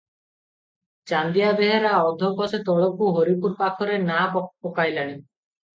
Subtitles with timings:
[1.11, 5.13] ଚାନ୍ଦିଆ ବେହେରା ଅଧକୋଶେ ତଳକୁ ହରିପୁର ପାଖରେ ନାଆ ପକାଇଲାଣି।